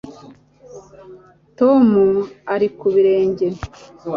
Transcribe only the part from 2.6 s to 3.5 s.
ku birenge